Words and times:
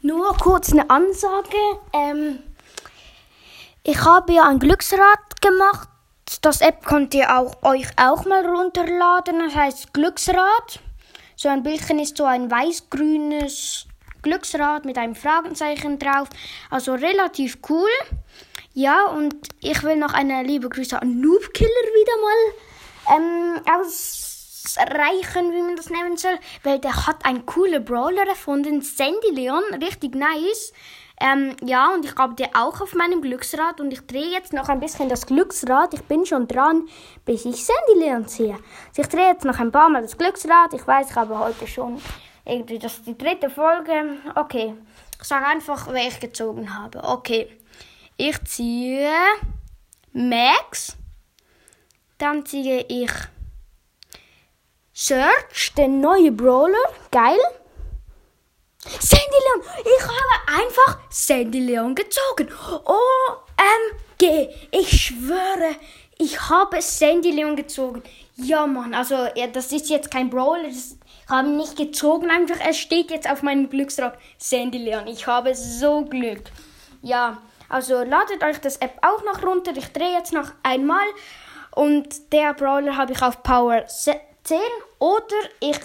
Nur 0.00 0.36
kurz 0.36 0.72
eine 0.72 0.88
Ansage. 0.90 1.56
Ähm, 1.92 2.38
ich 3.82 4.04
habe 4.04 4.32
ja 4.32 4.44
ein 4.44 4.58
Glücksrad 4.58 5.40
gemacht. 5.40 5.88
Das 6.42 6.60
App 6.60 6.84
könnt 6.84 7.14
ihr 7.14 7.36
auch, 7.36 7.62
euch 7.62 7.86
auch 7.96 8.24
mal 8.24 8.46
runterladen. 8.46 9.40
Das 9.40 9.54
heißt 9.54 9.94
Glücksrad. 9.94 10.80
So 11.36 11.48
ein 11.48 11.62
Bildchen 11.62 11.98
ist 11.98 12.16
so 12.16 12.24
ein 12.24 12.50
weiß-grünes 12.50 13.86
Glücksrad 14.22 14.84
mit 14.84 14.98
einem 14.98 15.14
Fragezeichen 15.14 15.98
drauf. 15.98 16.28
Also 16.70 16.94
relativ 16.94 17.58
cool. 17.68 17.90
Ja, 18.74 19.06
und 19.06 19.34
ich 19.60 19.82
will 19.82 19.96
noch 19.96 20.12
eine 20.12 20.42
liebe 20.44 20.68
Grüße 20.68 21.00
an 21.00 21.20
Noobkiller 21.20 21.68
wieder 21.68 22.12
mal 22.20 23.16
ähm, 23.16 23.62
ausreichen, 24.76 25.52
wie 25.52 25.62
man 25.62 25.76
das 25.76 25.90
nennen 25.90 26.16
soll. 26.16 26.38
Weil 26.62 26.78
der 26.78 27.06
hat 27.06 27.24
einen 27.24 27.46
coolen 27.46 27.84
Brawler 27.84 28.26
erfunden. 28.26 28.82
Sandy 28.82 29.30
Leon, 29.32 29.62
richtig 29.82 30.14
nice. 30.14 30.72
Ähm, 31.20 31.56
ja, 31.64 31.92
und 31.94 32.04
ich 32.04 32.14
habe 32.14 32.34
den 32.34 32.54
auch 32.54 32.80
auf 32.80 32.94
meinem 32.94 33.20
Glücksrad 33.20 33.80
und 33.80 33.92
ich 33.92 34.06
drehe 34.06 34.30
jetzt 34.30 34.52
noch 34.52 34.68
ein 34.68 34.78
bisschen 34.78 35.08
das 35.08 35.26
Glücksrad. 35.26 35.92
Ich 35.94 36.04
bin 36.04 36.24
schon 36.24 36.46
dran, 36.46 36.88
bis 37.24 37.44
ich 37.44 37.64
Sandy 37.64 38.04
Leon 38.04 38.28
sehe. 38.28 38.56
Also 38.88 39.02
ich 39.02 39.08
drehe 39.08 39.26
jetzt 39.26 39.44
noch 39.44 39.58
ein 39.58 39.72
paar 39.72 39.88
Mal 39.88 40.02
das 40.02 40.16
Glücksrad. 40.16 40.74
Ich 40.74 40.86
weiß, 40.86 41.10
ich 41.10 41.16
habe 41.16 41.38
heute 41.38 41.66
schon 41.66 42.00
irgendwie, 42.44 42.78
das 42.78 42.98
ist 42.98 43.06
die 43.06 43.18
dritte 43.18 43.50
Folge. 43.50 44.18
Okay, 44.36 44.74
ich 45.20 45.26
sage 45.26 45.46
einfach, 45.46 45.88
wer 45.90 46.06
ich 46.06 46.20
gezogen 46.20 46.72
habe. 46.78 47.02
Okay, 47.02 47.48
ich 48.16 48.40
ziehe 48.44 49.10
Max. 50.12 50.96
Dann 52.18 52.46
ziehe 52.46 52.84
ich 52.88 53.10
Search, 55.00 55.74
den 55.76 56.00
neuen 56.00 56.36
Brawler. 56.36 56.74
Geil. 57.12 57.38
Sandy 58.82 59.38
Leon. 59.44 59.62
Ich 59.84 60.02
habe 60.02 60.60
einfach 60.60 60.98
Sandy 61.08 61.60
Leon 61.60 61.94
gezogen. 61.94 62.48
OMG. 62.84 64.48
Ich 64.72 65.00
schwöre, 65.00 65.76
ich 66.18 66.50
habe 66.50 66.82
Sandy 66.82 67.30
Leon 67.30 67.54
gezogen. 67.54 68.02
Ja, 68.34 68.66
Mann. 68.66 68.92
Also, 68.92 69.28
ja, 69.36 69.46
das 69.46 69.70
ist 69.70 69.88
jetzt 69.88 70.10
kein 70.10 70.30
Brawler. 70.30 70.64
Das, 70.64 70.96
ich 70.96 71.28
habe 71.28 71.46
ihn 71.46 71.58
nicht 71.58 71.76
gezogen. 71.76 72.28
Einfach, 72.28 72.58
es 72.68 72.78
steht 72.78 73.12
jetzt 73.12 73.30
auf 73.30 73.44
meinem 73.44 73.70
Glücksrad 73.70 74.18
Sandy 74.36 74.78
Leon. 74.78 75.06
Ich 75.06 75.28
habe 75.28 75.54
so 75.54 76.06
Glück. 76.06 76.42
Ja, 77.02 77.40
also 77.68 78.02
ladet 78.02 78.42
euch 78.42 78.58
das 78.58 78.78
App 78.78 78.98
auch 79.02 79.22
noch 79.22 79.44
runter. 79.44 79.70
Ich 79.76 79.92
drehe 79.92 80.14
jetzt 80.14 80.32
noch 80.32 80.50
einmal. 80.64 81.06
Und 81.70 82.32
der 82.32 82.52
Brawler 82.52 82.96
habe 82.96 83.12
ich 83.12 83.22
auf 83.22 83.44
Power 83.44 83.84
10 84.48 84.58
oder 84.98 85.36
ich 85.60 85.78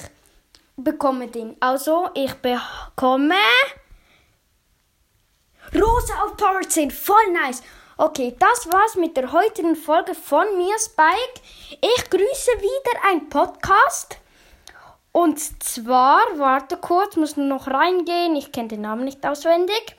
bekomme 0.78 1.28
den. 1.28 1.58
Also, 1.60 2.10
ich 2.14 2.34
bekomme 2.36 3.36
Rosa 5.76 6.24
auf 6.24 6.38
Power 6.38 6.62
10. 6.62 6.90
Voll 6.90 7.32
nice. 7.34 7.62
Okay, 7.98 8.34
das 8.40 8.72
war's 8.72 8.96
mit 8.96 9.18
der 9.18 9.34
heutigen 9.34 9.76
Folge 9.76 10.16
von 10.16 10.46
mir, 10.56 10.80
Spike. 10.80 11.42
Ich 11.72 12.10
grüße 12.10 12.52
wieder 12.62 13.10
ein 13.10 13.28
Podcast. 13.28 14.18
Und 15.12 15.42
zwar, 15.62 16.22
warte 16.38 16.78
kurz, 16.78 17.18
muss 17.18 17.36
noch 17.36 17.68
reingehen. 17.68 18.38
Ich 18.38 18.54
kenne 18.54 18.70
den 18.70 18.82
Namen 18.82 19.04
nicht 19.04 19.26
auswendig. 19.26 19.98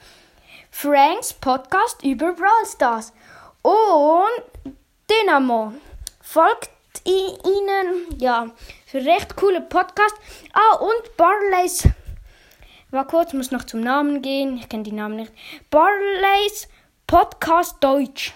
Franks 0.71 1.35
Podcast 1.35 2.03
über 2.03 2.33
Brawl 2.33 2.65
Stars. 2.67 3.13
Und 3.61 4.75
Dynamo. 5.11 5.75
Folgt 6.23 6.71
ihnen, 7.05 8.19
ja, 8.19 8.51
für 8.87 9.05
recht 9.05 9.37
coole 9.37 9.61
Podcast. 9.61 10.15
Ah, 10.53 10.77
und 10.77 11.17
Barleys. 11.17 11.89
War 12.91 13.07
kurz, 13.07 13.33
muss 13.33 13.51
noch 13.51 13.65
zum 13.65 13.81
Namen 13.81 14.23
gehen. 14.23 14.57
Ich 14.59 14.69
kenne 14.69 14.85
die 14.85 14.93
Namen 14.93 15.17
nicht. 15.17 15.33
Barleys 15.71 16.69
Podcast 17.07 17.77
Deutsch. 17.81 18.33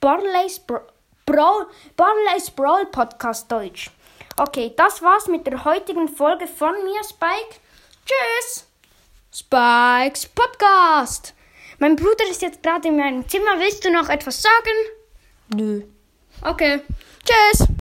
Barleys 0.00 0.60
Bra 0.60 0.82
Brawl, 1.26 1.66
Barleys 1.94 2.50
Brawl 2.50 2.86
Podcast 2.86 3.52
Deutsch. 3.52 3.90
Okay, 4.38 4.72
das 4.76 5.02
war's 5.02 5.26
mit 5.26 5.46
der 5.46 5.64
heutigen 5.64 6.08
Folge 6.08 6.46
von 6.46 6.72
mir, 6.84 7.04
Spike. 7.04 7.60
Tschüss! 8.06 8.66
Spikes 9.30 10.26
Podcast. 10.26 11.34
Mein 11.80 11.96
Bruder 11.96 12.30
ist 12.30 12.40
jetzt 12.40 12.62
gerade 12.62 12.88
in 12.88 12.96
meinem 12.96 13.28
Zimmer. 13.28 13.58
Willst 13.58 13.84
du 13.84 13.90
noch 13.90 14.08
etwas 14.08 14.40
sagen? 14.40 14.76
Nö. 15.54 15.82
Okay. 16.42 16.80
Tschüss. 17.24 17.68